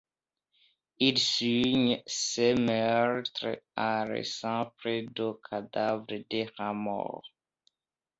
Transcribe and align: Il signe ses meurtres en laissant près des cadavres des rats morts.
Il 0.97 1.19
signe 1.19 2.01
ses 2.07 2.55
meurtres 2.55 3.61
en 3.77 4.05
laissant 4.05 4.71
près 4.79 5.03
des 5.03 5.31
cadavres 5.47 6.07
des 6.27 6.49
rats 6.57 6.73
morts. 6.73 7.29